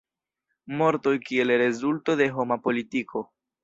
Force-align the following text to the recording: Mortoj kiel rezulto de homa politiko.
Mortoj 0.79 1.13
kiel 1.29 1.55
rezulto 1.65 2.19
de 2.25 2.31
homa 2.41 2.63
politiko. 2.69 3.29